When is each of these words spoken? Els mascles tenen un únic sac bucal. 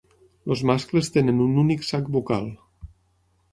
Els 0.55 0.63
mascles 0.69 1.11
tenen 1.17 1.45
un 1.45 1.53
únic 1.65 1.87
sac 1.91 2.11
bucal. 2.19 2.51